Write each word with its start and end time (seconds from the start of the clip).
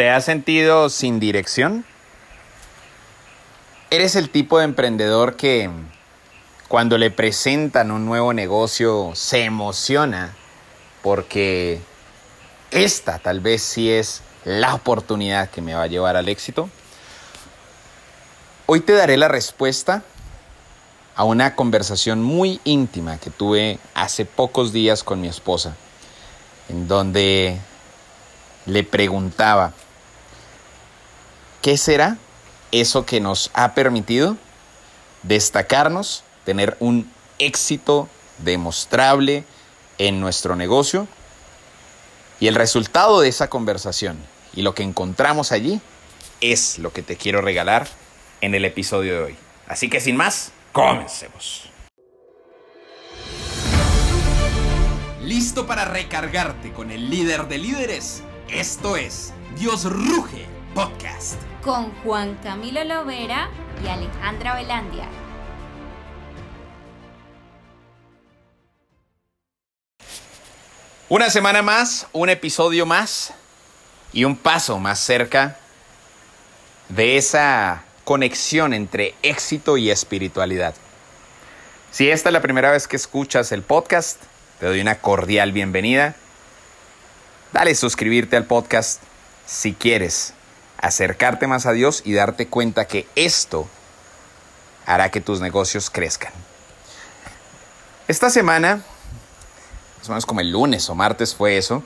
¿Te 0.00 0.08
has 0.08 0.24
sentido 0.24 0.88
sin 0.88 1.20
dirección? 1.20 1.84
¿Eres 3.90 4.16
el 4.16 4.30
tipo 4.30 4.56
de 4.56 4.64
emprendedor 4.64 5.36
que 5.36 5.68
cuando 6.68 6.96
le 6.96 7.10
presentan 7.10 7.90
un 7.90 8.06
nuevo 8.06 8.32
negocio 8.32 9.10
se 9.12 9.44
emociona 9.44 10.34
porque 11.02 11.82
esta 12.70 13.18
tal 13.18 13.40
vez 13.40 13.60
sí 13.60 13.90
es 13.90 14.22
la 14.46 14.74
oportunidad 14.74 15.50
que 15.50 15.60
me 15.60 15.74
va 15.74 15.82
a 15.82 15.86
llevar 15.86 16.16
al 16.16 16.30
éxito? 16.30 16.70
Hoy 18.64 18.80
te 18.80 18.94
daré 18.94 19.18
la 19.18 19.28
respuesta 19.28 20.02
a 21.14 21.24
una 21.24 21.54
conversación 21.54 22.22
muy 22.22 22.58
íntima 22.64 23.18
que 23.18 23.28
tuve 23.28 23.78
hace 23.92 24.24
pocos 24.24 24.72
días 24.72 25.04
con 25.04 25.20
mi 25.20 25.28
esposa, 25.28 25.76
en 26.70 26.88
donde 26.88 27.60
le 28.64 28.82
preguntaba, 28.82 29.74
¿Qué 31.62 31.76
será 31.76 32.16
eso 32.72 33.04
que 33.04 33.20
nos 33.20 33.50
ha 33.52 33.74
permitido 33.74 34.38
destacarnos, 35.22 36.24
tener 36.44 36.76
un 36.80 37.10
éxito 37.38 38.08
demostrable 38.38 39.44
en 39.98 40.20
nuestro 40.20 40.56
negocio? 40.56 41.06
Y 42.38 42.46
el 42.46 42.54
resultado 42.54 43.20
de 43.20 43.28
esa 43.28 43.50
conversación 43.50 44.18
y 44.54 44.62
lo 44.62 44.74
que 44.74 44.82
encontramos 44.82 45.52
allí 45.52 45.82
es 46.40 46.78
lo 46.78 46.94
que 46.94 47.02
te 47.02 47.16
quiero 47.16 47.42
regalar 47.42 47.86
en 48.40 48.54
el 48.54 48.64
episodio 48.64 49.16
de 49.16 49.22
hoy. 49.22 49.36
Así 49.68 49.90
que 49.90 50.00
sin 50.00 50.16
más, 50.16 50.52
comencemos. 50.72 51.68
¿Listo 55.22 55.66
para 55.66 55.84
recargarte 55.84 56.72
con 56.72 56.90
el 56.90 57.10
líder 57.10 57.48
de 57.48 57.58
líderes? 57.58 58.22
Esto 58.48 58.96
es 58.96 59.34
Dios 59.58 59.84
Ruge 59.84 60.46
Podcast 60.74 61.49
con 61.62 61.92
Juan 62.02 62.38
Camilo 62.42 62.82
Lovera 62.84 63.50
y 63.84 63.88
Alejandra 63.88 64.54
Velandia. 64.54 65.08
Una 71.08 71.28
semana 71.28 71.60
más, 71.62 72.06
un 72.12 72.28
episodio 72.30 72.86
más 72.86 73.34
y 74.12 74.24
un 74.24 74.36
paso 74.36 74.78
más 74.78 75.00
cerca 75.00 75.58
de 76.88 77.16
esa 77.16 77.82
conexión 78.04 78.72
entre 78.72 79.14
éxito 79.22 79.76
y 79.76 79.90
espiritualidad. 79.90 80.74
Si 81.90 82.08
esta 82.08 82.28
es 82.28 82.32
la 82.32 82.40
primera 82.40 82.70
vez 82.70 82.86
que 82.86 82.96
escuchas 82.96 83.50
el 83.50 83.62
podcast, 83.62 84.22
te 84.60 84.66
doy 84.66 84.80
una 84.80 85.00
cordial 85.00 85.52
bienvenida. 85.52 86.14
Dale 87.52 87.74
suscribirte 87.74 88.36
al 88.36 88.44
podcast 88.44 89.02
si 89.46 89.74
quieres 89.74 90.34
acercarte 90.80 91.46
más 91.46 91.66
a 91.66 91.72
Dios 91.72 92.02
y 92.04 92.14
darte 92.14 92.46
cuenta 92.46 92.86
que 92.86 93.06
esto 93.14 93.68
hará 94.86 95.10
que 95.10 95.20
tus 95.20 95.40
negocios 95.40 95.90
crezcan. 95.90 96.32
Esta 98.08 98.30
semana, 98.30 98.76
más 99.98 100.08
o 100.08 100.12
menos 100.12 100.26
como 100.26 100.40
el 100.40 100.50
lunes 100.50 100.88
o 100.88 100.94
martes 100.94 101.34
fue 101.34 101.58
eso, 101.58 101.82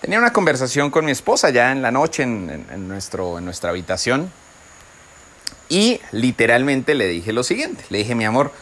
tenía 0.00 0.18
una 0.18 0.32
conversación 0.32 0.90
con 0.90 1.04
mi 1.04 1.12
esposa 1.12 1.50
ya 1.50 1.70
en 1.70 1.82
la 1.82 1.90
noche 1.90 2.22
en, 2.24 2.88
nuestro, 2.88 3.38
en 3.38 3.44
nuestra 3.44 3.70
habitación 3.70 4.32
y 5.68 6.00
literalmente 6.12 6.94
le 6.94 7.06
dije 7.06 7.32
lo 7.32 7.42
siguiente, 7.42 7.84
le 7.90 7.98
dije 7.98 8.14
mi 8.14 8.24
amor, 8.24 8.52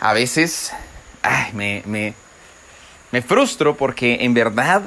a 0.00 0.12
veces 0.12 0.72
me, 1.54 1.82
me, 1.86 2.14
me 3.12 3.22
frustro 3.22 3.76
porque 3.76 4.18
en 4.20 4.34
verdad 4.34 4.82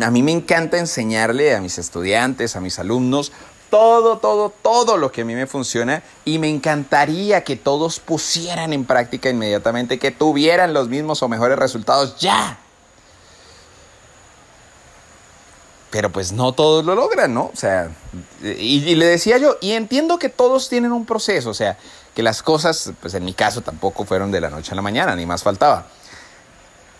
a 0.00 0.10
mí 0.10 0.22
me 0.22 0.32
encanta 0.32 0.78
enseñarle 0.78 1.54
a 1.54 1.60
mis 1.60 1.78
estudiantes, 1.78 2.54
a 2.56 2.60
mis 2.60 2.78
alumnos, 2.78 3.32
todo, 3.70 4.18
todo, 4.18 4.50
todo 4.50 4.96
lo 4.96 5.10
que 5.10 5.22
a 5.22 5.24
mí 5.24 5.34
me 5.34 5.46
funciona 5.46 6.02
y 6.24 6.38
me 6.38 6.48
encantaría 6.48 7.42
que 7.42 7.56
todos 7.56 7.98
pusieran 7.98 8.72
en 8.72 8.84
práctica 8.84 9.28
inmediatamente, 9.28 9.98
que 9.98 10.10
tuvieran 10.10 10.72
los 10.72 10.88
mismos 10.88 11.22
o 11.22 11.28
mejores 11.28 11.58
resultados 11.58 12.16
ya. 12.18 12.58
Pero 15.90 16.10
pues 16.10 16.32
no 16.32 16.52
todos 16.52 16.84
lo 16.84 16.94
logran, 16.94 17.32
¿no? 17.32 17.50
O 17.52 17.56
sea, 17.56 17.90
y, 18.42 18.94
le 18.94 19.06
decía 19.06 19.38
yo, 19.38 19.56
y 19.60 19.72
entiendo 19.72 20.18
que 20.18 20.28
todos 20.28 20.68
tienen 20.68 20.92
un 20.92 21.06
proceso, 21.06 21.50
o 21.50 21.54
sea, 21.54 21.78
que 22.14 22.22
las 22.22 22.42
cosas, 22.42 22.92
pues 23.00 23.14
en 23.14 23.24
mi 23.24 23.34
caso 23.34 23.62
tampoco 23.62 24.04
fueron 24.04 24.30
de 24.30 24.40
la 24.40 24.50
noche 24.50 24.72
a 24.72 24.74
la 24.74 24.82
mañana, 24.82 25.16
ni 25.16 25.26
más 25.26 25.42
faltaba. 25.42 25.86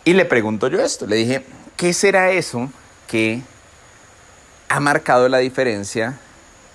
Y 0.04 0.14
le 0.14 0.24
pregunto 0.24 0.68
yo 0.68 0.80
esto, 0.80 1.06
le 1.06 1.16
dije, 1.16 1.44
¿Qué 1.76 1.92
será 1.92 2.30
eso 2.30 2.70
que 3.06 3.42
ha 4.68 4.80
marcado 4.80 5.28
la 5.28 5.38
diferencia 5.38 6.18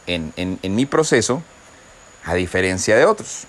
en, 0.05 0.59
mi 0.63 0.85
proceso 0.85 1.41
a 2.23 2.35
diferencia 2.35 2.95
de 2.95 3.05
otros? 3.05 3.45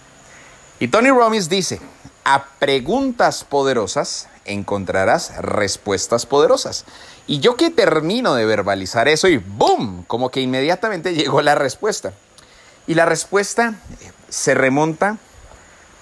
Y 0.81 0.89
Tony 0.89 1.11
Robbins 1.11 1.51
dice, 1.51 1.81
a 2.25 2.47
preguntas 2.59 3.45
poderosas 3.45 4.29
encontrarás 4.47 5.37
respuestas 5.43 6.25
poderosas. 6.25 6.87
Y 7.27 7.41
yo 7.41 7.57
que 7.57 7.71
termino 7.71 8.35
de 8.35 8.47
verbalizar 8.47 9.07
eso 9.09 9.29
y 9.29 9.37
¡boom! 9.37 10.05
Como 10.07 10.31
que 10.31 10.41
inmediatamente 10.41 11.15
llegó 11.15 11.43
la 11.43 11.55
respuesta. 11.55 12.15
Y 12.87 12.95
la 12.95 13.05
respuesta 13.05 13.75
se 14.29 14.55
remonta 14.55 15.19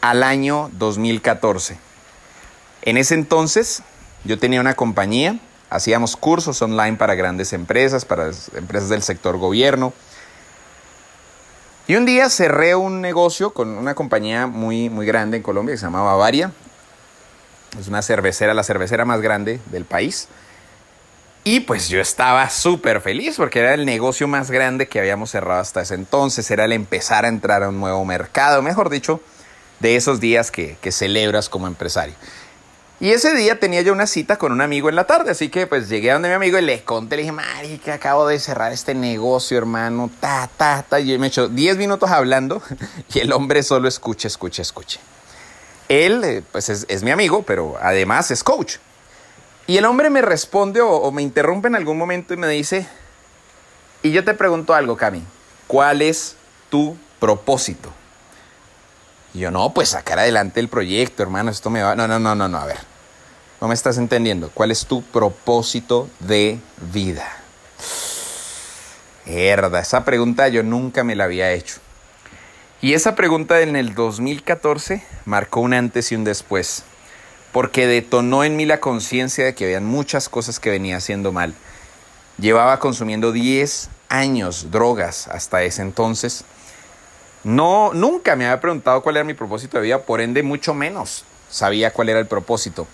al 0.01 0.23
año 0.23 0.71
2014. 0.75 1.77
En 2.83 2.97
ese 2.97 3.15
entonces 3.15 3.83
yo 4.25 4.39
tenía 4.39 4.61
una 4.61 4.75
compañía, 4.75 5.39
hacíamos 5.71 6.17
cursos 6.17 6.61
online 6.61 6.97
para 6.97 7.15
grandes 7.15 7.53
empresas, 7.53 8.05
para 8.05 8.31
empresas 8.55 8.89
del 8.89 9.03
sector 9.03 9.39
gobierno. 9.39 9.93
Y 11.87 11.97
un 11.97 12.07
día 12.07 12.29
cerré 12.29 12.75
un 12.75 13.01
negocio 13.01 13.53
con 13.53 13.71
una 13.71 13.95
compañía 13.95 14.47
muy, 14.47 14.91
muy 14.91 15.07
grande 15.07 15.39
en 15.39 15.43
Colombia 15.43 15.75
que 15.75 15.79
se 15.79 15.87
llama 15.87 16.03
Bavaria. 16.03 16.53
Es 17.79 17.89
una 17.89 18.03
cervecera, 18.03 18.55
la 18.55 18.63
cervecera 18.63 19.05
más 19.05 19.21
grande 19.21 19.61
del 19.67 19.85
país. 19.85 20.29
Y 21.43 21.61
pues 21.61 21.89
yo 21.89 22.01
estaba 22.01 22.51
súper 22.51 23.01
feliz 23.01 23.37
porque 23.39 23.61
era 23.61 23.73
el 23.73 23.87
negocio 23.87 24.29
más 24.29 24.51
grande 24.51 24.89
que 24.89 25.01
habíamos 25.01 25.31
cerrado 25.31 25.61
hasta 25.61 25.81
ese 25.81 25.95
entonces. 25.95 26.51
Era 26.51 26.67
el 26.67 26.73
empezar 26.73 27.25
a 27.25 27.29
entrar 27.29 27.63
a 27.63 27.71
un 27.71 27.81
nuevo 27.81 28.05
mercado, 28.05 28.61
mejor 28.61 28.91
dicho, 28.91 29.21
de 29.79 29.97
esos 29.97 30.21
días 30.21 30.51
que, 30.51 30.77
que 30.83 30.93
celebras 30.93 31.49
como 31.49 31.67
empresario. 31.67 32.15
Y 33.01 33.13
ese 33.13 33.35
día 33.35 33.59
tenía 33.59 33.81
yo 33.81 33.95
una 33.95 34.07
cita 34.07 34.37
con 34.37 34.53
un 34.53 34.61
amigo 34.61 34.91
en 34.91 34.95
la 34.95 35.05
tarde, 35.05 35.31
así 35.31 35.49
que 35.49 35.67
pues 35.67 35.89
llegué 35.89 36.11
a 36.11 36.15
donde 36.15 36.29
mi 36.29 36.35
amigo 36.35 36.59
y 36.59 36.63
le 36.63 36.85
conté, 36.85 37.17
le 37.17 37.23
dije, 37.23 37.79
que 37.79 37.93
acabo 37.93 38.27
de 38.27 38.39
cerrar 38.39 38.73
este 38.73 38.95
negocio, 38.95 39.57
hermano, 39.57 40.11
ta, 40.21 40.51
ta, 40.55 40.85
ta. 40.87 41.01
Y 41.01 41.17
me 41.17 41.29
echó 41.29 41.49
10 41.49 41.79
minutos 41.79 42.11
hablando 42.11 42.63
y 43.15 43.21
el 43.21 43.33
hombre 43.33 43.63
solo 43.63 43.89
escucha, 43.89 44.29
escucha, 44.29 44.61
escucha. 44.61 45.01
Él, 45.89 46.23
eh, 46.25 46.43
pues 46.53 46.69
es, 46.69 47.03
mi 47.03 47.11
amigo, 47.11 47.43
pero 47.43 47.79
además 47.81 48.31
es 48.31 48.45
coach. 48.45 48.77
Y 49.67 49.79
el 49.79 49.87
hombre 49.87 50.11
me 50.11 50.21
responde 50.21 50.83
o, 50.83 50.91
o 50.91 51.11
me 51.11 51.23
interrumpe 51.23 51.69
en 51.69 51.77
algún 51.77 51.97
momento 51.97 52.35
y 52.35 52.37
me 52.37 52.49
dice, 52.49 52.87
y 54.03 54.11
yo 54.11 54.25
te 54.25 54.35
pregunto 54.35 54.75
algo, 54.75 54.99
Cami, 54.99 55.23
¿cuál 55.67 56.03
es 56.03 56.37
tu 56.69 56.99
propósito? 57.19 57.91
Y 59.33 59.39
yo, 59.39 59.51
no, 59.51 59.73
pues 59.73 59.91
sacar 59.91 60.19
adelante 60.19 60.61
el 60.61 60.69
proyecto, 60.69 61.23
hermano, 61.23 61.51
esto 61.51 61.71
me 61.71 61.83
va... 61.83 61.95
No, 61.95 62.07
no, 62.07 62.19
no, 62.19 62.35
no, 62.35 62.47
no, 62.47 62.59
a 62.59 62.67
ver. 62.67 62.90
No 63.61 63.69
me 63.69 63.75
estás 63.75 63.99
entendiendo. 63.99 64.51
¿Cuál 64.55 64.71
es 64.71 64.87
tu 64.87 65.03
propósito 65.03 66.09
de 66.21 66.59
vida? 66.93 67.27
Herda, 69.27 69.81
esa 69.81 70.05
pregunta 70.05 70.49
yo 70.49 70.63
nunca 70.63 71.05
me 71.05 71.15
la 71.15 71.25
había 71.25 71.53
hecho. 71.53 71.79
Y 72.81 72.95
esa 72.95 73.15
pregunta 73.15 73.61
en 73.61 73.77
el 73.77 73.95
2014 73.95 75.05
marcó 75.27 75.61
un 75.61 75.75
antes 75.75 76.11
y 76.11 76.15
un 76.15 76.25
después, 76.25 76.85
porque 77.53 77.87
detonó 77.87 78.45
en 78.45 78.57
mí 78.57 78.65
la 78.65 78.81
conciencia 78.81 79.45
de 79.45 79.55
que 79.55 79.67
habían 79.67 79.85
muchas 79.85 80.31
cosas 80.31 80.59
que 80.59 80.71
venía 80.71 80.97
haciendo 80.97 81.31
mal. 81.31 81.55
Llevaba 82.39 82.79
consumiendo 82.79 83.31
10 83.31 83.91
años 84.09 84.71
drogas 84.71 85.29
hasta 85.29 85.63
ese 85.63 85.83
entonces. 85.83 86.45
No, 87.45 87.93
nunca 87.93 88.37
me 88.37 88.47
había 88.47 88.61
preguntado 88.63 89.03
cuál 89.03 89.19
era 89.19 89.25
mi 89.25 89.35
propósito 89.35 89.77
de 89.77 89.85
vida, 89.85 89.99
por 89.99 90.23
ende 90.23 90.43
mucho 90.43 90.73
menos 90.73 91.25
sabía 91.51 91.93
cuál 91.93 92.09
era 92.09 92.21
el 92.21 92.27
propósito. 92.27 92.87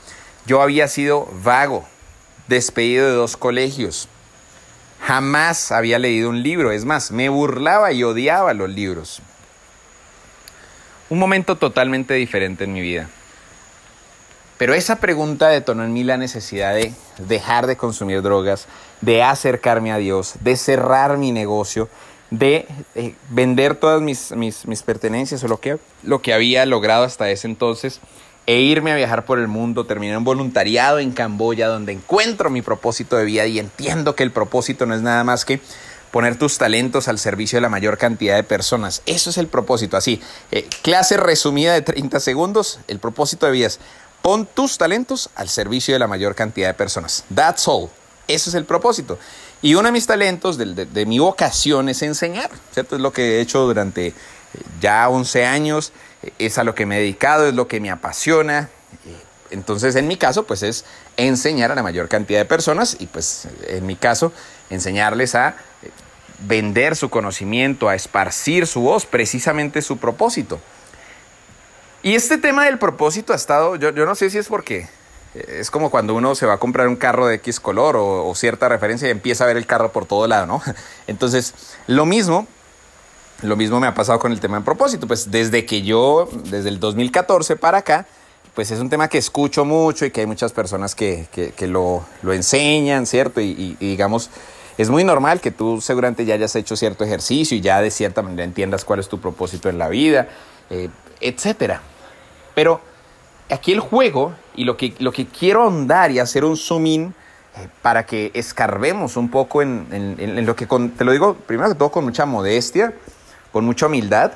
Yo 0.46 0.62
había 0.62 0.86
sido 0.86 1.28
vago, 1.42 1.84
despedido 2.46 3.06
de 3.06 3.14
dos 3.14 3.36
colegios. 3.36 4.08
Jamás 5.00 5.72
había 5.72 5.98
leído 5.98 6.30
un 6.30 6.42
libro, 6.42 6.70
es 6.70 6.84
más, 6.84 7.10
me 7.10 7.28
burlaba 7.28 7.92
y 7.92 8.04
odiaba 8.04 8.54
los 8.54 8.70
libros. 8.70 9.20
Un 11.10 11.18
momento 11.18 11.56
totalmente 11.56 12.14
diferente 12.14 12.64
en 12.64 12.72
mi 12.72 12.80
vida. 12.80 13.08
Pero 14.58 14.72
esa 14.72 14.96
pregunta 14.96 15.48
detonó 15.48 15.84
en 15.84 15.92
mí 15.92 16.02
la 16.02 16.16
necesidad 16.16 16.74
de 16.74 16.94
dejar 17.18 17.66
de 17.66 17.76
consumir 17.76 18.22
drogas, 18.22 18.66
de 19.00 19.22
acercarme 19.22 19.92
a 19.92 19.98
Dios, 19.98 20.34
de 20.40 20.56
cerrar 20.56 21.18
mi 21.18 21.30
negocio, 21.30 21.88
de, 22.30 22.66
vender 23.28 23.74
todas 23.74 24.00
mis, 24.00 24.32
mis, 24.32 24.66
mis, 24.66 24.82
pertenencias 24.82 25.44
o 25.44 25.48
lo 25.48 25.60
que, 25.60 25.78
lo 26.02 26.22
que 26.22 26.32
había 26.32 26.64
logrado 26.66 27.04
hasta 27.04 27.30
ese 27.30 27.46
entonces 27.46 28.00
e 28.46 28.60
irme 28.60 28.92
a 28.92 28.96
viajar 28.96 29.24
por 29.24 29.38
el 29.38 29.48
mundo. 29.48 29.84
Terminé 29.86 30.14
en 30.14 30.24
voluntariado 30.24 30.98
en 30.98 31.12
Camboya, 31.12 31.68
donde 31.68 31.92
encuentro 31.92 32.50
mi 32.50 32.62
propósito 32.62 33.16
de 33.16 33.24
vida 33.24 33.46
y 33.46 33.58
entiendo 33.58 34.14
que 34.14 34.22
el 34.22 34.30
propósito 34.30 34.86
no 34.86 34.94
es 34.94 35.02
nada 35.02 35.24
más 35.24 35.44
que 35.44 35.60
poner 36.10 36.38
tus 36.38 36.56
talentos 36.56 37.08
al 37.08 37.18
servicio 37.18 37.58
de 37.58 37.60
la 37.60 37.68
mayor 37.68 37.98
cantidad 37.98 38.36
de 38.36 38.42
personas. 38.42 39.02
Eso 39.06 39.30
es 39.30 39.38
el 39.38 39.48
propósito. 39.48 39.96
Así, 39.96 40.20
eh, 40.50 40.66
clase 40.82 41.16
resumida 41.16 41.74
de 41.74 41.82
30 41.82 42.20
segundos. 42.20 42.78
El 42.88 43.00
propósito 43.00 43.46
de 43.46 43.52
vida 43.52 43.66
es 43.66 43.80
pon 44.22 44.46
tus 44.46 44.78
talentos 44.78 45.30
al 45.34 45.48
servicio 45.48 45.94
de 45.94 45.98
la 45.98 46.06
mayor 46.06 46.34
cantidad 46.34 46.68
de 46.68 46.74
personas. 46.74 47.24
That's 47.34 47.68
all. 47.68 47.90
Eso 48.28 48.50
es 48.50 48.54
el 48.54 48.64
propósito. 48.64 49.18
Y 49.62 49.74
uno 49.74 49.84
de 49.84 49.92
mis 49.92 50.06
talentos, 50.06 50.58
de, 50.58 51.06
mi 51.06 51.18
vocación, 51.18 51.88
es 51.88 52.02
enseñar. 52.02 52.50
¿cierto? 52.72 52.96
Es 52.96 53.02
lo 53.02 53.12
que 53.12 53.36
he 53.36 53.40
hecho 53.40 53.60
durante 53.60 54.08
eh, 54.08 54.14
ya 54.80 55.08
11 55.08 55.46
años. 55.46 55.92
Es 56.38 56.58
a 56.58 56.64
lo 56.64 56.74
que 56.74 56.86
me 56.86 56.96
he 56.96 57.00
dedicado, 57.00 57.46
es 57.46 57.54
lo 57.54 57.68
que 57.68 57.80
me 57.80 57.90
apasiona. 57.90 58.70
Entonces, 59.50 59.96
en 59.96 60.08
mi 60.08 60.16
caso, 60.16 60.44
pues 60.44 60.62
es 60.62 60.84
enseñar 61.16 61.72
a 61.72 61.74
la 61.74 61.82
mayor 61.82 62.08
cantidad 62.08 62.38
de 62.38 62.44
personas 62.44 62.96
y 62.98 63.06
pues 63.06 63.48
en 63.68 63.86
mi 63.86 63.96
caso, 63.96 64.32
enseñarles 64.70 65.34
a 65.34 65.56
vender 66.40 66.96
su 66.96 67.10
conocimiento, 67.10 67.88
a 67.88 67.94
esparcir 67.94 68.66
su 68.66 68.80
voz, 68.80 69.06
precisamente 69.06 69.82
su 69.82 69.98
propósito. 69.98 70.60
Y 72.02 72.14
este 72.14 72.38
tema 72.38 72.64
del 72.64 72.78
propósito 72.78 73.32
ha 73.32 73.36
estado, 73.36 73.76
yo, 73.76 73.92
no 73.92 74.14
sé 74.14 74.30
si 74.30 74.38
es 74.38 74.46
porque 74.48 74.88
eh, 75.34 75.58
es 75.60 75.70
como 75.70 75.90
cuando 75.90 76.14
uno 76.14 76.34
se 76.34 76.46
va 76.46 76.54
a 76.54 76.58
comprar 76.58 76.88
un 76.88 76.96
carro 76.96 77.26
de 77.26 77.36
X 77.36 77.58
color 77.58 77.96
o, 77.98 78.32
cierta 78.34 78.68
referencia 78.68 79.08
y 79.08 79.10
empieza 79.10 79.44
a 79.44 79.46
ver 79.46 79.56
el 79.56 79.66
carro 79.66 79.92
por 79.92 80.06
todo 80.06 80.26
lado, 80.26 80.46
¿no? 80.46 80.62
Entonces, 81.06 81.54
lo 81.86 82.06
mismo, 82.06 82.46
lo 83.42 83.56
mismo 83.56 83.80
me 83.80 83.86
ha 83.86 83.94
pasado 83.94 84.18
con 84.18 84.32
el 84.32 84.40
tema 84.40 84.56
del 84.56 84.64
propósito. 84.64 85.06
Pues 85.06 85.30
desde 85.30 85.64
que 85.66 85.82
yo, 85.82 86.28
desde 86.44 86.68
el 86.68 86.80
2014 86.80 87.56
para 87.56 87.78
acá, 87.78 88.06
pues 88.54 88.70
es 88.70 88.80
un 88.80 88.88
tema 88.88 89.08
que 89.08 89.18
escucho 89.18 89.64
mucho 89.64 90.06
y 90.06 90.10
que 90.10 90.20
hay 90.20 90.26
muchas 90.26 90.52
personas 90.52 90.94
que, 90.94 91.26
lo, 91.60 92.04
enseñan, 92.24 93.06
¿cierto? 93.06 93.40
y 93.40 93.76
digamos, 93.78 94.30
es 94.78 94.90
muy 94.90 95.04
normal 95.04 95.40
que 95.40 95.50
tú 95.50 95.80
seguramente 95.80 96.24
ya 96.24 96.34
hayas 96.34 96.54
hecho 96.54 96.76
cierto 96.76 97.04
ejercicio 97.04 97.56
y 97.56 97.60
ya 97.60 97.80
de 97.80 97.90
cierta 97.90 98.22
manera 98.22 98.44
entiendas 98.44 98.84
cuál 98.84 99.00
es 99.00 99.08
tu 99.08 99.18
propósito 99.18 99.70
en 99.70 99.78
la 99.78 99.88
vida, 99.88 100.28
eh, 100.68 100.90
etc. 101.20 101.76
Pero 102.54 102.80
aquí 103.48 103.72
el 103.72 103.80
juego 103.80 104.34
y 104.54 104.64
lo 104.64 104.76
que, 104.76 104.94
lo 104.98 105.12
que 105.12 105.26
quiero 105.26 105.62
ahondar 105.62 106.10
y 106.10 106.18
hacer 106.18 106.44
un 106.44 106.58
zoom 106.58 106.86
in 106.86 107.14
eh, 107.56 107.68
para 107.80 108.04
que 108.04 108.30
escarbemos 108.34 109.16
un 109.16 109.30
poco 109.30 109.62
en, 109.62 109.86
lo 110.44 110.54
que 110.54 110.66
te 110.66 111.04
lo 111.04 111.12
digo 111.12 111.34
primero 111.34 111.70
que 111.70 111.76
todo 111.76 111.90
con 111.90 112.04
mucha 112.04 112.26
modestia, 112.26 112.92
con 113.56 113.64
mucha 113.64 113.86
humildad, 113.86 114.32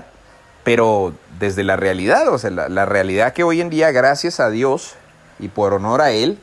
pero 0.65 1.13
desde 1.39 1.63
la 1.63 1.77
realidad, 1.77 2.27
o 2.29 2.39
sea, 2.39 2.49
la, 2.49 2.87
realidad 2.87 3.35
que 3.35 3.45
hoy 3.45 3.61
en 3.61 3.69
día, 3.69 3.91
gracias 3.91 4.41
a 4.41 4.49
Dios 4.49 4.95
y 5.39 5.49
por 5.49 5.75
honor 5.75 6.01
a 6.01 6.11
Él, 6.11 6.39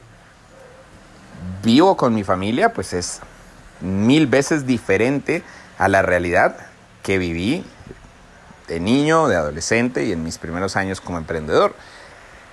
vivo 1.64 1.98
con 1.98 2.14
mi 2.14 2.24
familia, 2.24 2.74
pues 2.74 2.94
es 2.94 3.22
mil 3.82 4.28
veces 4.28 4.68
diferente 4.68 5.42
a 5.80 5.88
la 5.88 6.04
realidad 6.04 6.56
que 7.02 7.18
viví 7.18 7.66
de 8.68 8.80
niño, 8.80 9.28
de 9.28 9.38
adolescente 9.38 10.06
y 10.06 10.12
en 10.12 10.24
mis 10.24 10.38
primeros 10.38 10.76
años 10.76 11.02
como 11.02 11.18
emprendedor. 11.18 11.74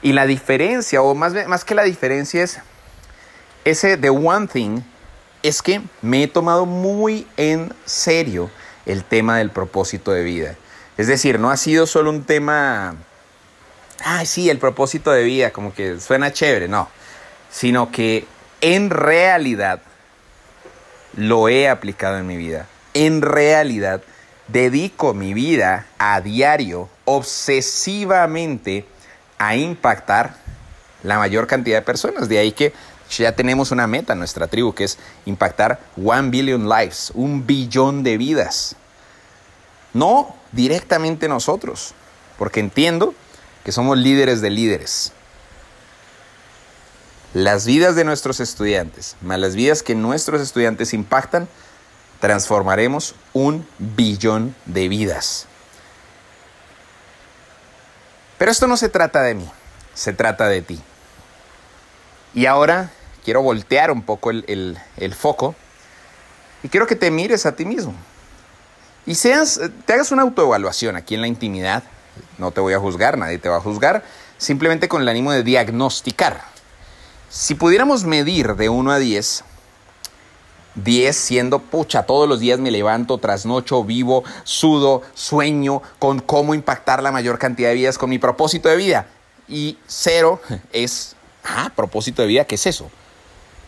Y 0.01 0.15
la 0.15 0.25
diferencia, 0.25 1.03
o 1.03 1.15
más, 1.15 1.35
más 1.49 1.67
que 1.67 1.75
la 1.75 1.83
diferencia 1.83 2.43
es 2.43 2.61
ese 3.67 3.99
the 3.99 4.09
one 4.09 4.47
thing, 4.47 4.81
es 5.43 5.61
que 5.61 5.83
me 6.01 6.23
he 6.23 6.29
tomado 6.29 6.65
muy 6.65 7.27
en 7.37 7.75
serio 7.85 8.49
el 8.87 9.05
tema 9.05 9.39
del 9.39 9.51
propósito 9.51 10.13
de 10.13 10.23
vida. 10.23 10.57
Es 10.97 11.07
decir, 11.07 11.39
no 11.39 11.51
ha 11.51 11.57
sido 11.57 11.87
solo 11.87 12.11
un 12.11 12.25
tema, 12.25 12.95
ay, 14.05 14.27
sí, 14.27 14.51
el 14.51 14.59
propósito 14.59 15.11
de 15.11 15.25
vida, 15.25 15.51
como 15.51 15.75
que 15.75 16.01
suena 16.01 16.33
chévere, 16.33 16.69
no, 16.69 16.89
sino 17.51 17.91
que 17.91 18.27
en 18.61 18.91
realidad 18.91 19.81
lo 21.17 21.49
he 21.49 21.69
aplicado 21.69 22.19
en 22.19 22.27
mi 22.27 22.37
vida. 22.37 22.67
En 22.95 23.23
realidad, 23.23 24.03
dedico 24.49 25.15
mi 25.15 25.35
vida 25.35 25.87
a 25.99 26.21
diario, 26.21 26.89
obsesivamente, 27.05 28.87
a 29.39 29.57
impactar 29.57 30.37
la 31.03 31.19
mayor 31.19 31.47
cantidad 31.47 31.79
de 31.79 31.83
personas. 31.83 32.29
De 32.29 32.39
ahí 32.39 32.53
que 32.53 32.73
ya 33.23 33.37
tenemos 33.37 33.71
una 33.71 33.87
meta 33.87 34.13
en 34.15 34.19
nuestra 34.19 34.47
tribu, 34.47 34.75
que 34.75 34.85
es 34.85 34.99
impactar 35.25 35.81
one 36.03 36.31
billion 36.31 36.69
lives, 36.69 37.13
un 37.15 37.47
billón 37.47 38.03
de 38.03 38.17
vidas. 38.19 38.77
No 39.93 40.35
directamente 40.53 41.29
nosotros, 41.29 41.95
porque 42.39 42.61
entiendo 42.61 43.15
que 43.65 43.73
somos 43.73 43.97
líderes 43.97 44.41
de 44.41 44.51
líderes 44.51 45.13
las 47.35 47.67
vidas 47.67 47.97
de 47.97 48.05
nuestros 48.05 48.39
estudiantes, 48.39 49.17
más 49.21 49.41
las 49.41 49.57
vidas 49.57 49.83
que 49.83 49.97
nuestros 49.97 50.41
estudiantes 50.41 50.95
impactan, 50.95 51.49
transformaremos 52.21 53.17
un 53.33 53.67
billón 53.79 54.55
de 54.67 54.89
vidas. 54.89 55.47
Pero 58.39 58.53
esto 58.53 58.69
no 58.69 58.77
se 58.77 58.89
trata 58.89 59.21
de 59.23 59.35
mí, 59.35 59.51
se 59.95 60.13
trata 60.13 60.47
de 60.47 60.63
ti. 60.63 60.81
Y 62.35 62.47
ahora 62.47 62.93
quiero 63.25 63.43
voltear 63.43 63.91
un 63.91 64.03
poco 64.03 64.31
el, 64.31 64.79
foco 65.17 65.55
y 66.63 66.69
quiero 66.69 66.87
que 66.87 66.97
te 66.97 67.11
mires 67.11 67.47
a 67.47 67.57
ti 67.57 67.65
mismo. 67.65 67.95
Y 69.07 69.17
seas, 69.17 69.61
te 69.85 69.93
hagas 69.93 70.13
una 70.13 70.23
autoevaluación 70.23 70.97
aquí 70.97 71.15
en 71.15 71.21
la 71.21 71.27
intimidad. 71.27 71.83
No 72.39 72.53
te 72.53 72.61
voy 72.61 72.75
a 72.75 72.79
juzgar, 72.79 73.19
nadie 73.19 73.39
te 73.39 73.49
va 73.49 73.57
a 73.57 73.61
juzgar, 73.61 74.05
simplemente 74.39 74.89
con 74.89 75.03
el 75.03 75.09
ánimo 75.09 75.33
de 75.33 75.43
diagnosticar 75.43 76.55
si 77.35 77.57
pudiéramos 77.57 78.05
medir 78.05 78.55
de 78.55 78.69
1 78.69 78.93
a 78.93 78.99
10, 79.01 79.43
10 80.77 81.17
siendo, 81.17 81.59
pucha, 81.59 82.05
todos 82.05 82.29
los 82.29 82.39
días 82.39 82.61
me 82.61 82.71
levanto, 82.71 83.19
trasnocho, 83.19 83.83
vivo, 83.83 84.23
sudo, 84.45 85.03
sueño 85.15 85.83
con 85.99 86.21
cómo 86.21 86.55
impactar 86.55 87.03
la 87.03 87.11
mayor 87.11 87.41
cantidad 87.41 87.71
de 87.71 87.75
vidas 87.75 87.99
con 87.99 88.11
mi 88.11 88.21
propósito 88.21 88.69
de 88.69 88.77
vida. 88.77 89.09
Y 89.49 89.79
0 89.89 90.41
es, 90.73 91.17
ah, 91.43 91.73
propósito 91.75 92.23
de 92.23 92.29
vida, 92.29 92.45
¿qué 92.45 92.55
es 92.55 92.67
eso? 92.69 92.89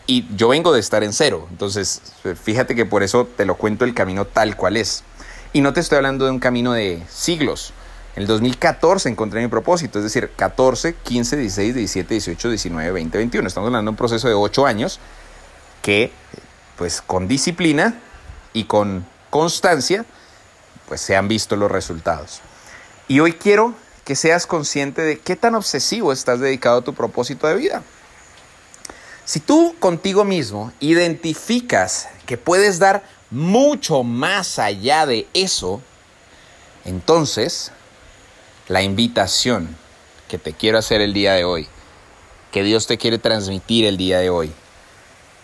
Y 0.07 0.25
yo 0.35 0.47
vengo 0.47 0.71
de 0.71 0.79
estar 0.79 1.03
en 1.03 1.11
cero. 1.11 1.47
Entonces, 1.51 2.01
fíjate 2.41 2.75
que 2.75 2.85
por 2.85 3.03
eso 3.03 3.27
te 3.35 3.45
lo 3.45 3.55
cuento 3.55 3.83
el 3.83 3.93
camino 3.93 4.25
tal 4.25 4.55
cual 4.55 4.77
es. 4.77 5.03
Y 5.51 5.61
no 5.61 5.73
te 5.73 5.81
estoy 5.81 5.97
hablando 5.97 6.25
de 6.25 6.31
un 6.31 6.39
camino 6.39 6.71
de 6.73 7.03
siglos. 7.09 7.73
En 8.15 8.21
el 8.21 8.27
2014 8.27 9.09
encontré 9.09 9.41
mi 9.41 9.47
propósito, 9.47 9.99
es 9.99 10.05
decir, 10.05 10.31
14, 10.35 10.95
15, 11.03 11.37
16, 11.37 11.75
17, 11.75 12.13
18, 12.13 12.49
19, 12.49 12.91
20, 12.91 13.17
21. 13.17 13.47
Estamos 13.47 13.67
hablando 13.67 13.89
de 13.89 13.93
un 13.93 13.97
proceso 13.97 14.27
de 14.27 14.33
8 14.33 14.65
años 14.65 14.99
que, 15.81 16.11
pues 16.77 17.01
con 17.01 17.27
disciplina 17.27 17.99
y 18.53 18.63
con 18.63 19.05
constancia, 19.29 20.05
pues 20.87 21.01
se 21.01 21.15
han 21.15 21.27
visto 21.27 21.57
los 21.57 21.69
resultados. 21.69 22.41
Y 23.07 23.19
hoy 23.19 23.33
quiero 23.33 23.75
que 24.03 24.15
seas 24.15 24.47
consciente 24.47 25.01
de 25.01 25.19
qué 25.19 25.35
tan 25.35 25.53
obsesivo 25.53 26.11
estás 26.13 26.39
dedicado 26.39 26.79
a 26.79 26.83
tu 26.83 26.93
propósito 26.93 27.45
de 27.47 27.55
vida. 27.55 27.83
Si 29.27 29.41
tú 29.41 29.75
contigo 29.77 30.23
mismo 30.23 30.71
identificas 30.79 32.07
que 32.25 32.37
puedes 32.37 32.79
dar 32.79 33.03
mucho 33.29 34.03
más 34.03 34.57
allá 34.57 35.05
de 35.05 35.27
eso, 35.33 35.81
entonces 36.85 37.73
la 38.69 38.83
invitación 38.83 39.75
que 40.29 40.37
te 40.37 40.53
quiero 40.53 40.77
hacer 40.77 41.01
el 41.01 41.13
día 41.13 41.33
de 41.33 41.43
hoy, 41.43 41.67
que 42.53 42.63
Dios 42.63 42.87
te 42.87 42.97
quiere 42.97 43.17
transmitir 43.17 43.83
el 43.83 43.97
día 43.97 44.19
de 44.19 44.29
hoy 44.29 44.53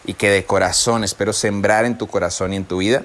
y 0.05 0.13
que 0.13 0.29
de 0.29 0.45
corazón 0.45 1.03
espero 1.03 1.33
sembrar 1.33 1.83
en 1.83 1.97
tu 1.97 2.07
corazón 2.07 2.53
y 2.53 2.55
en 2.55 2.65
tu 2.65 2.77
vida, 2.77 3.03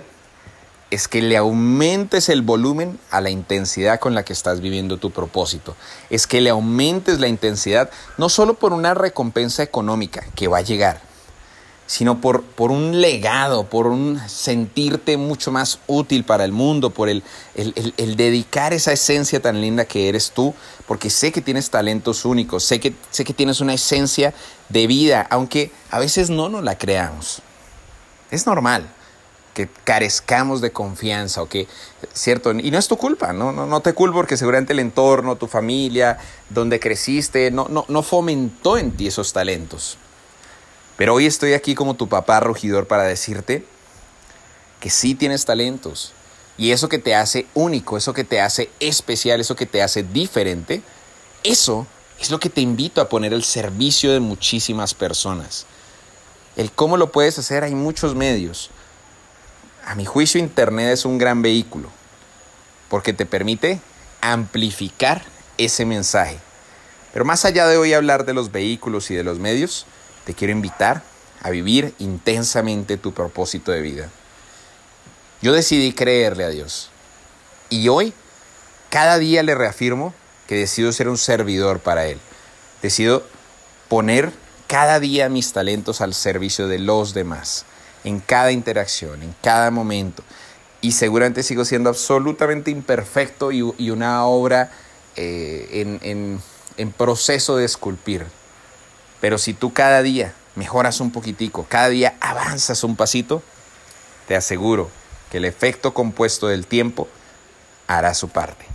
es 0.90 1.06
que 1.06 1.20
le 1.20 1.36
aumentes 1.36 2.28
el 2.28 2.42
volumen 2.42 2.98
a 3.10 3.20
la 3.20 3.30
intensidad 3.30 4.00
con 4.00 4.14
la 4.14 4.24
que 4.24 4.32
estás 4.32 4.60
viviendo 4.60 4.96
tu 4.96 5.10
propósito. 5.10 5.76
Es 6.08 6.26
que 6.26 6.40
le 6.40 6.50
aumentes 6.50 7.20
la 7.20 7.28
intensidad 7.28 7.90
no 8.16 8.28
solo 8.28 8.54
por 8.54 8.72
una 8.72 8.94
recompensa 8.94 9.62
económica 9.62 10.24
que 10.34 10.48
va 10.48 10.58
a 10.58 10.62
llegar, 10.62 11.02
sino 11.86 12.20
por, 12.20 12.42
por 12.42 12.70
un 12.70 13.00
legado, 13.00 13.64
por 13.64 13.86
un 13.86 14.20
sentirte 14.28 15.18
mucho 15.18 15.50
más 15.50 15.78
útil 15.86 16.24
para 16.24 16.44
el 16.44 16.52
mundo, 16.52 16.90
por 16.90 17.08
el, 17.08 17.22
el, 17.54 18.16
dedicar 18.16 18.72
esa 18.72 18.92
esencia 18.92 19.40
tan 19.40 19.60
linda 19.60 19.84
que 19.84 20.08
eres 20.08 20.30
tú, 20.30 20.54
porque 20.86 21.10
sé 21.10 21.32
que 21.32 21.40
tienes 21.42 21.70
talentos 21.70 22.24
únicos, 22.24 22.64
sé 22.64 22.80
que, 22.80 22.94
sé 23.10 23.24
que 23.24 23.34
tienes 23.34 23.60
una 23.60 23.74
esencia 23.74 24.32
de 24.70 24.86
vida, 24.86 25.26
aunque 25.30 25.70
a 25.90 25.98
veces 25.98 26.30
no 26.30 26.48
nos 26.48 26.62
la 26.62 26.76
creamos. 26.76 27.42
Es 28.30 28.46
normal 28.46 28.90
que 29.58 29.68
carezcamos 29.82 30.60
de 30.60 30.70
confianza 30.70 31.42
o 31.42 31.48
que, 31.48 31.66
cierto, 32.12 32.52
y 32.52 32.70
no 32.70 32.78
es 32.78 32.86
tu 32.86 32.96
culpa, 32.96 33.32
no, 33.32 33.50
no, 33.50 33.66
no 33.66 33.80
te 33.80 33.92
culpo 33.92 34.18
porque 34.18 34.36
seguramente 34.36 34.72
el 34.72 34.78
entorno, 34.78 35.34
tu 35.34 35.48
familia, 35.48 36.16
donde 36.48 36.78
creciste, 36.78 37.50
no, 37.50 37.66
no, 37.68 37.84
no 37.88 38.04
fomentó 38.04 38.78
en 38.78 38.92
ti 38.92 39.08
esos 39.08 39.32
talentos. 39.32 39.98
Pero 40.96 41.14
hoy 41.14 41.26
estoy 41.26 41.54
aquí 41.54 41.74
como 41.74 41.94
tu 41.94 42.08
papá 42.08 42.38
rugidor 42.38 42.86
para 42.86 43.02
decirte 43.02 43.64
que 44.78 44.90
sí 44.90 45.16
tienes 45.16 45.44
talentos. 45.44 46.12
Y 46.56 46.70
eso 46.70 46.88
que 46.88 47.00
te 47.00 47.16
hace 47.16 47.46
único, 47.54 47.96
eso 47.96 48.12
que 48.12 48.22
te 48.22 48.40
hace 48.40 48.70
especial, 48.78 49.40
eso 49.40 49.56
que 49.56 49.66
te 49.66 49.82
hace 49.82 50.04
diferente, 50.04 50.82
eso 51.42 51.88
Es 52.20 52.30
lo 52.30 52.38
que 52.38 52.50
te 52.50 52.60
invito 52.60 53.00
a 53.00 53.08
poner 53.08 53.32
al 53.32 53.42
servicio 53.42 54.12
de 54.12 54.20
muchísimas 54.20 54.94
personas. 54.94 55.66
El 56.56 56.70
cómo 56.70 56.96
lo 56.96 57.10
puedes 57.10 57.38
hacer, 57.38 57.64
hay 57.64 57.74
muchos 57.74 58.16
medios. 58.16 58.70
A 59.88 59.94
mi 59.94 60.04
juicio, 60.04 60.38
Internet 60.38 60.92
es 60.92 61.06
un 61.06 61.16
gran 61.16 61.40
vehículo 61.40 61.88
porque 62.90 63.14
te 63.14 63.24
permite 63.24 63.80
amplificar 64.20 65.22
ese 65.56 65.86
mensaje. 65.86 66.38
Pero 67.14 67.24
más 67.24 67.46
allá 67.46 67.66
de 67.66 67.78
hoy 67.78 67.94
hablar 67.94 68.26
de 68.26 68.34
los 68.34 68.52
vehículos 68.52 69.10
y 69.10 69.14
de 69.14 69.24
los 69.24 69.38
medios, 69.38 69.86
te 70.26 70.34
quiero 70.34 70.52
invitar 70.52 71.02
a 71.40 71.48
vivir 71.48 71.94
intensamente 71.98 72.98
tu 72.98 73.14
propósito 73.14 73.72
de 73.72 73.80
vida. 73.80 74.10
Yo 75.40 75.54
decidí 75.54 75.94
creerle 75.94 76.44
a 76.44 76.50
Dios. 76.50 76.90
Y 77.70 77.88
hoy, 77.88 78.12
cada 78.90 79.16
día 79.16 79.42
le 79.42 79.54
reafirmo 79.54 80.12
que 80.46 80.56
decido 80.56 80.92
ser 80.92 81.08
un 81.08 81.16
servidor 81.16 81.80
para 81.80 82.04
Él. 82.04 82.18
Decido 82.82 83.26
poner 83.88 84.32
cada 84.66 85.00
día 85.00 85.30
mis 85.30 85.54
talentos 85.54 86.02
al 86.02 86.12
servicio 86.12 86.68
de 86.68 86.78
los 86.78 87.14
demás, 87.14 87.64
en 88.04 88.20
cada 88.20 88.52
interacción, 88.52 89.22
en 89.22 89.34
cada 89.42 89.70
momento. 89.70 90.22
Y 90.80 90.92
seguramente 90.92 91.42
sigo 91.42 91.64
siendo 91.64 91.90
absolutamente 91.90 92.70
imperfecto 92.70 93.50
y, 93.52 93.90
una 93.90 94.24
obra 94.26 94.70
eh, 95.16 95.98
en, 96.02 96.40
en 96.76 96.92
proceso 96.92 97.56
de 97.56 97.64
esculpir. 97.64 98.26
Pero 99.20 99.38
si 99.38 99.54
tú 99.54 99.72
cada 99.72 100.02
día 100.02 100.32
mejoras 100.54 101.00
un 101.00 101.10
poquitico, 101.10 101.66
cada 101.68 101.88
día 101.88 102.16
avanzas 102.20 102.84
un 102.84 102.96
pasito, 102.96 103.42
te 104.26 104.36
aseguro 104.36 104.90
que 105.30 105.38
el 105.38 105.44
efecto 105.44 105.94
compuesto 105.94 106.48
del 106.48 106.66
tiempo 106.66 107.08
hará 107.86 108.14
su 108.14 108.28
parte. 108.28 108.66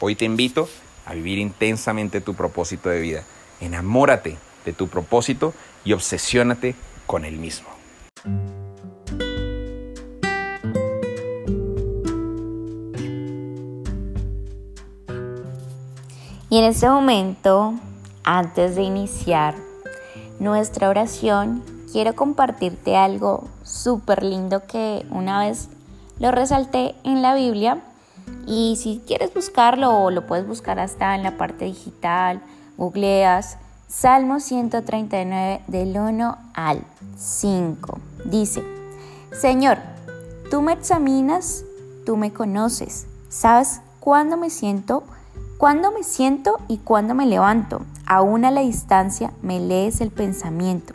Hoy 0.00 0.16
te 0.16 0.24
invito 0.24 0.68
a 1.06 1.14
vivir 1.14 1.38
intensamente 1.38 2.20
tu 2.20 2.34
propósito 2.34 2.88
de 2.88 3.00
vida. 3.00 3.24
Enamórate 3.60 4.36
de 4.64 4.72
tu 4.72 4.88
propósito 4.88 5.54
y 5.84 5.92
obsesiónate 5.92 6.74
con 7.06 7.24
el 7.24 7.36
mismo. 7.36 7.77
En 16.58 16.64
este 16.64 16.88
momento, 16.88 17.74
antes 18.24 18.74
de 18.74 18.82
iniciar 18.82 19.54
nuestra 20.40 20.88
oración, 20.88 21.62
quiero 21.92 22.16
compartirte 22.16 22.96
algo 22.96 23.44
súper 23.62 24.24
lindo 24.24 24.66
que 24.66 25.06
una 25.12 25.38
vez 25.38 25.68
lo 26.18 26.32
resalté 26.32 26.96
en 27.04 27.22
la 27.22 27.36
Biblia. 27.36 27.84
Y 28.44 28.74
si 28.74 29.00
quieres 29.06 29.32
buscarlo, 29.32 30.10
lo 30.10 30.26
puedes 30.26 30.48
buscar 30.48 30.80
hasta 30.80 31.14
en 31.14 31.22
la 31.22 31.36
parte 31.36 31.64
digital, 31.64 32.42
googleas 32.76 33.58
Salmo 33.86 34.40
139 34.40 35.62
del 35.68 35.96
1 35.96 36.38
al 36.54 36.82
5. 37.16 38.00
Dice, 38.24 38.64
Señor, 39.30 39.78
tú 40.50 40.60
me 40.60 40.72
examinas, 40.72 41.62
tú 42.04 42.16
me 42.16 42.32
conoces, 42.32 43.06
sabes 43.28 43.80
cuándo 44.00 44.36
me 44.36 44.50
siento 44.50 45.04
cuando 45.58 45.90
me 45.90 46.04
siento 46.04 46.60
y 46.68 46.78
cuando 46.78 47.16
me 47.16 47.26
levanto, 47.26 47.82
aún 48.06 48.44
a 48.44 48.52
la 48.52 48.60
distancia 48.60 49.32
me 49.42 49.58
lees 49.58 50.00
el 50.00 50.12
pensamiento. 50.12 50.94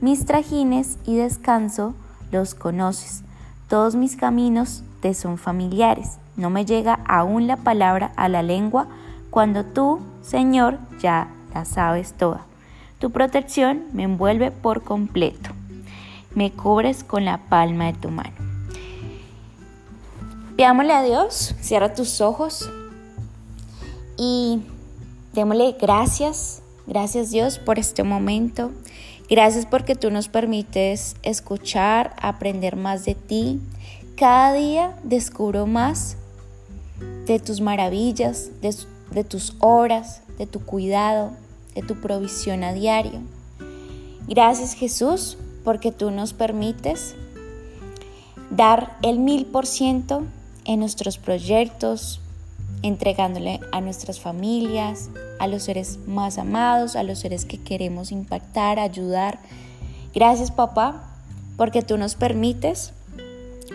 Mis 0.00 0.24
trajines 0.24 0.96
y 1.04 1.16
descanso 1.16 1.94
los 2.32 2.54
conoces. 2.54 3.22
Todos 3.68 3.96
mis 3.96 4.16
caminos 4.16 4.82
te 5.00 5.12
son 5.12 5.36
familiares. 5.36 6.18
No 6.34 6.48
me 6.48 6.64
llega 6.64 7.00
aún 7.06 7.46
la 7.46 7.58
palabra 7.58 8.12
a 8.16 8.30
la 8.30 8.42
lengua 8.42 8.86
cuando 9.28 9.66
tú, 9.66 10.00
Señor, 10.22 10.78
ya 10.98 11.28
la 11.52 11.66
sabes 11.66 12.14
toda. 12.14 12.46
Tu 13.00 13.10
protección 13.10 13.84
me 13.92 14.04
envuelve 14.04 14.50
por 14.50 14.82
completo. 14.82 15.50
Me 16.34 16.50
cubres 16.52 17.04
con 17.04 17.26
la 17.26 17.36
palma 17.36 17.84
de 17.84 17.92
tu 17.92 18.08
mano. 18.08 18.32
Veámosle 20.56 20.94
a 20.94 21.02
Dios, 21.02 21.54
cierra 21.60 21.92
tus 21.92 22.22
ojos, 22.22 22.70
y 24.20 24.60
démosle 25.32 25.74
gracias, 25.80 26.60
gracias 26.86 27.30
Dios 27.30 27.58
por 27.58 27.78
este 27.78 28.02
momento. 28.02 28.70
Gracias 29.30 29.64
porque 29.64 29.94
tú 29.94 30.10
nos 30.10 30.28
permites 30.28 31.16
escuchar, 31.22 32.14
aprender 32.20 32.76
más 32.76 33.06
de 33.06 33.14
ti. 33.14 33.60
Cada 34.16 34.52
día 34.52 34.94
descubro 35.04 35.66
más 35.66 36.18
de 37.24 37.38
tus 37.38 37.62
maravillas, 37.62 38.50
de, 38.60 39.24
tus 39.24 39.54
obras, 39.58 40.20
de 40.36 40.46
tu 40.46 40.60
cuidado, 40.66 41.30
de 41.74 41.80
tu 41.80 41.98
provisión 41.98 42.62
a 42.62 42.74
diario. 42.74 43.22
Gracias 44.28 44.74
Jesús 44.74 45.38
porque 45.64 45.92
tú 45.92 46.10
nos 46.10 46.34
permites 46.34 47.14
dar 48.50 48.98
el 49.00 49.18
mil 49.18 49.46
por 49.46 49.64
ciento 49.64 50.24
en 50.66 50.80
nuestros 50.80 51.16
proyectos, 51.16 52.20
entregándole 52.82 53.60
a 53.72 53.80
nuestras 53.80 54.20
familias, 54.20 55.10
a 55.38 55.46
los 55.46 55.62
seres 55.62 55.98
más 56.06 56.38
amados, 56.38 56.96
a 56.96 57.02
los 57.02 57.18
seres 57.18 57.44
que 57.44 57.58
queremos 57.58 58.12
impactar, 58.12 58.78
ayudar. 58.78 59.38
Gracias 60.14 60.50
papá, 60.50 61.04
porque 61.56 61.82
tú 61.82 61.98
nos 61.98 62.14
permites 62.14 62.92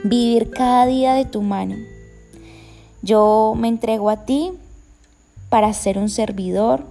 vivir 0.03 0.49
cada 0.49 0.85
día 0.85 1.13
de 1.13 1.25
tu 1.25 1.41
mano. 1.41 1.75
Yo 3.01 3.53
me 3.55 3.67
entrego 3.67 4.09
a 4.09 4.25
ti 4.25 4.51
para 5.49 5.71
ser 5.73 5.97
un 5.97 6.09
servidor, 6.09 6.83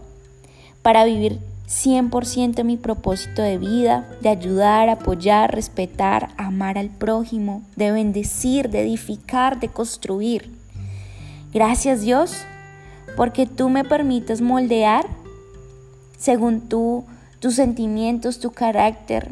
para 0.82 1.04
vivir 1.04 1.40
100% 1.68 2.62
mi 2.62 2.76
propósito 2.76 3.42
de 3.42 3.58
vida, 3.58 4.08
de 4.20 4.28
ayudar, 4.28 4.88
apoyar, 4.88 5.54
respetar, 5.54 6.30
amar 6.36 6.78
al 6.78 6.90
prójimo, 6.90 7.62
de 7.74 7.90
bendecir, 7.90 8.70
de 8.70 8.82
edificar, 8.82 9.58
de 9.58 9.68
construir. 9.68 10.53
Gracias 11.54 12.00
Dios, 12.00 12.44
porque 13.16 13.46
tú 13.46 13.70
me 13.70 13.84
permites 13.84 14.40
moldear 14.40 15.06
según 16.18 16.68
tú, 16.68 17.04
tus 17.38 17.54
sentimientos, 17.54 18.40
tu 18.40 18.50
carácter. 18.50 19.30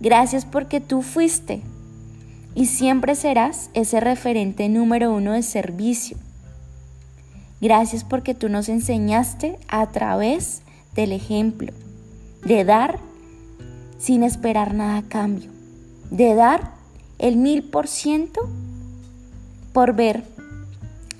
Gracias 0.00 0.44
porque 0.44 0.80
tú 0.80 1.02
fuiste 1.02 1.62
y 2.56 2.66
siempre 2.66 3.14
serás 3.14 3.70
ese 3.72 4.00
referente 4.00 4.68
número 4.68 5.14
uno 5.14 5.32
de 5.32 5.42
servicio. 5.42 6.16
Gracias 7.60 8.02
porque 8.02 8.34
tú 8.34 8.48
nos 8.48 8.68
enseñaste 8.68 9.60
a 9.68 9.86
través 9.92 10.62
del 10.96 11.12
ejemplo, 11.12 11.72
de 12.44 12.64
dar 12.64 12.98
sin 13.98 14.24
esperar 14.24 14.74
nada 14.74 14.96
a 14.96 15.02
cambio, 15.02 15.50
de 16.10 16.34
dar 16.34 16.72
el 17.20 17.36
mil 17.36 17.62
por 17.62 17.86
ciento 17.86 18.48
por 19.72 19.94
ver 19.94 20.24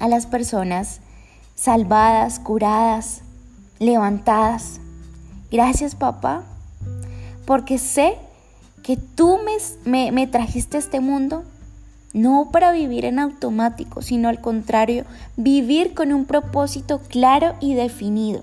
a 0.02 0.08
las 0.08 0.26
personas 0.26 0.98
salvadas, 1.54 2.40
curadas, 2.40 3.22
levantadas. 3.78 4.80
Gracias 5.52 5.94
papá, 5.94 6.42
porque 7.46 7.78
sé 7.78 8.16
que 8.82 8.96
tú 8.96 9.38
me, 9.84 10.10
me, 10.10 10.26
trajiste 10.26 10.76
a 10.76 10.80
este 10.80 10.98
mundo 10.98 11.44
no 12.14 12.48
para 12.50 12.72
vivir 12.72 13.04
en 13.04 13.20
automático, 13.20 14.02
sino 14.02 14.28
al 14.28 14.40
contrario, 14.40 15.04
vivir 15.36 15.94
con 15.94 16.12
un 16.12 16.24
propósito 16.24 17.00
claro 17.08 17.54
y 17.60 17.74
definido. 17.74 18.42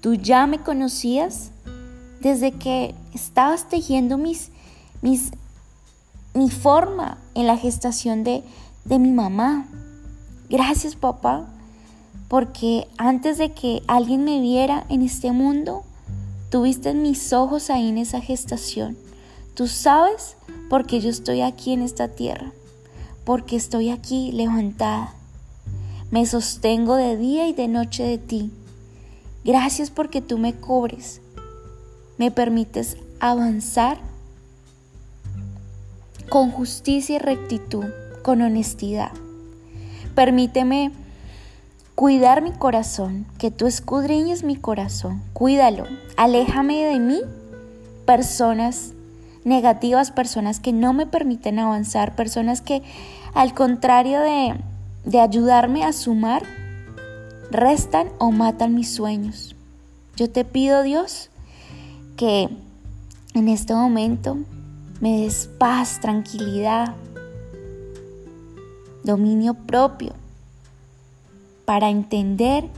Tú 0.00 0.14
ya 0.14 0.46
me 0.46 0.60
conocías 0.60 1.50
desde 2.20 2.52
que 2.52 2.94
estabas 3.12 3.68
tejiendo 3.68 4.16
mis, 4.16 4.50
mis, 5.02 5.32
mi 6.34 6.50
forma 6.50 7.18
en 7.34 7.48
la 7.48 7.56
gestación 7.56 8.22
de, 8.22 8.44
de 8.84 9.00
mi 9.00 9.10
mamá. 9.10 9.66
Gracias 10.48 10.94
papá, 10.94 11.48
porque 12.28 12.86
antes 12.98 13.36
de 13.38 13.52
que 13.52 13.82
alguien 13.88 14.24
me 14.24 14.40
viera 14.40 14.86
en 14.88 15.02
este 15.02 15.32
mundo, 15.32 15.82
tuviste 16.50 16.94
mis 16.94 17.32
ojos 17.32 17.68
ahí 17.68 17.88
en 17.88 17.98
esa 17.98 18.20
gestación. 18.20 18.96
Tú 19.54 19.66
sabes 19.66 20.36
por 20.70 20.86
qué 20.86 21.00
yo 21.00 21.10
estoy 21.10 21.40
aquí 21.40 21.72
en 21.72 21.82
esta 21.82 22.08
tierra, 22.08 22.52
porque 23.24 23.56
estoy 23.56 23.90
aquí 23.90 24.30
levantada. 24.30 25.14
Me 26.12 26.26
sostengo 26.26 26.94
de 26.94 27.16
día 27.16 27.48
y 27.48 27.52
de 27.52 27.66
noche 27.66 28.04
de 28.04 28.18
ti. 28.18 28.52
Gracias 29.44 29.90
porque 29.90 30.20
tú 30.20 30.38
me 30.38 30.54
cubres, 30.54 31.20
me 32.18 32.30
permites 32.30 32.96
avanzar 33.18 33.98
con 36.28 36.52
justicia 36.52 37.16
y 37.16 37.18
rectitud, 37.18 37.86
con 38.22 38.42
honestidad. 38.42 39.12
Permíteme 40.16 40.92
cuidar 41.94 42.40
mi 42.40 42.50
corazón, 42.50 43.26
que 43.38 43.50
tú 43.50 43.66
escudriñes 43.66 44.44
mi 44.44 44.56
corazón, 44.56 45.22
cuídalo, 45.34 45.84
aléjame 46.16 46.84
de 46.84 46.98
mí 46.98 47.20
personas 48.06 48.92
negativas, 49.44 50.10
personas 50.10 50.58
que 50.58 50.72
no 50.72 50.94
me 50.94 51.06
permiten 51.06 51.58
avanzar, 51.58 52.16
personas 52.16 52.62
que 52.62 52.82
al 53.34 53.52
contrario 53.52 54.20
de, 54.20 54.54
de 55.04 55.20
ayudarme 55.20 55.84
a 55.84 55.92
sumar, 55.92 56.42
restan 57.50 58.08
o 58.18 58.32
matan 58.32 58.74
mis 58.74 58.94
sueños. 58.94 59.54
Yo 60.16 60.30
te 60.30 60.46
pido, 60.46 60.82
Dios, 60.82 61.28
que 62.16 62.48
en 63.34 63.48
este 63.48 63.74
momento 63.74 64.38
me 65.02 65.20
des 65.20 65.50
paz, 65.58 66.00
tranquilidad, 66.00 66.94
dominio 69.06 69.54
propio 69.54 70.12
para 71.64 71.88
entender 71.88 72.68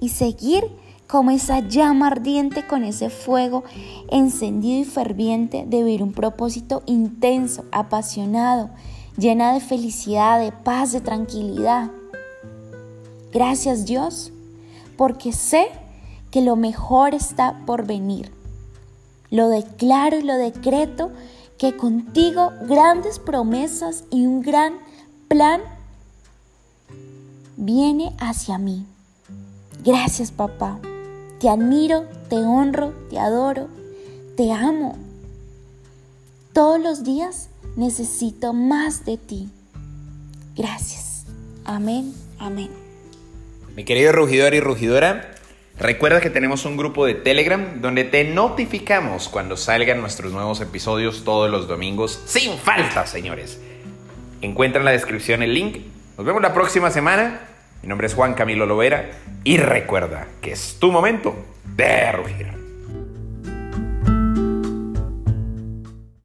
y 0.00 0.10
seguir 0.10 0.62
como 1.06 1.30
esa 1.30 1.60
llama 1.60 2.08
ardiente 2.08 2.66
con 2.66 2.84
ese 2.84 3.10
fuego 3.10 3.64
encendido 4.10 4.80
y 4.80 4.84
ferviente 4.84 5.64
de 5.66 5.84
vivir 5.84 6.02
un 6.02 6.12
propósito 6.12 6.82
intenso, 6.86 7.64
apasionado, 7.70 8.70
llena 9.16 9.54
de 9.54 9.60
felicidad, 9.60 10.40
de 10.40 10.52
paz, 10.52 10.92
de 10.92 11.00
tranquilidad. 11.00 11.90
Gracias 13.32 13.86
Dios, 13.86 14.32
porque 14.96 15.32
sé 15.32 15.68
que 16.30 16.42
lo 16.42 16.56
mejor 16.56 17.14
está 17.14 17.62
por 17.66 17.86
venir. 17.86 18.32
Lo 19.30 19.48
declaro 19.48 20.18
y 20.18 20.22
lo 20.22 20.34
decreto 20.34 21.10
que 21.58 21.76
contigo 21.76 22.52
grandes 22.68 23.18
promesas 23.18 24.04
y 24.10 24.26
un 24.26 24.42
gran 24.42 24.74
plan 25.28 25.60
viene 27.56 28.14
hacia 28.18 28.58
mí. 28.58 28.86
Gracias 29.84 30.30
papá. 30.30 30.78
Te 31.40 31.48
admiro, 31.48 32.04
te 32.28 32.36
honro, 32.36 32.94
te 33.10 33.18
adoro, 33.18 33.68
te 34.36 34.52
amo. 34.52 34.98
Todos 36.52 36.80
los 36.80 37.04
días 37.04 37.50
necesito 37.76 38.52
más 38.52 39.04
de 39.04 39.18
ti. 39.18 39.48
Gracias. 40.56 41.26
Amén, 41.64 42.14
amén. 42.38 42.70
Mi 43.76 43.84
querido 43.84 44.12
rugidor 44.12 44.54
y 44.54 44.60
rugidora, 44.60 45.34
recuerda 45.78 46.22
que 46.22 46.30
tenemos 46.30 46.64
un 46.64 46.78
grupo 46.78 47.04
de 47.04 47.14
Telegram 47.14 47.82
donde 47.82 48.04
te 48.04 48.24
notificamos 48.24 49.28
cuando 49.28 49.58
salgan 49.58 50.00
nuestros 50.00 50.32
nuevos 50.32 50.62
episodios 50.62 51.24
todos 51.24 51.50
los 51.50 51.68
domingos, 51.68 52.22
sin 52.24 52.56
falta, 52.56 53.06
señores. 53.06 53.60
Encuentra 54.40 54.80
en 54.80 54.86
la 54.86 54.92
descripción 54.92 55.42
el 55.42 55.52
link. 55.52 55.95
Nos 56.16 56.24
vemos 56.24 56.40
la 56.40 56.54
próxima 56.54 56.90
semana. 56.90 57.40
Mi 57.82 57.88
nombre 57.90 58.06
es 58.06 58.14
Juan 58.14 58.32
Camilo 58.32 58.64
Lovera 58.64 59.10
y 59.44 59.58
recuerda 59.58 60.26
que 60.40 60.52
es 60.52 60.78
tu 60.80 60.90
momento 60.90 61.36
de 61.76 62.10
rugir. 62.12 62.65